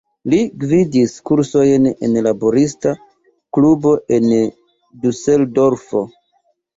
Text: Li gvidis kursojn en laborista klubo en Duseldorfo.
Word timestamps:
Li 0.33 0.37
gvidis 0.61 1.11
kursojn 1.29 1.83
en 2.07 2.15
laborista 2.27 2.93
klubo 3.57 3.91
en 4.17 4.25
Duseldorfo. 5.05 6.03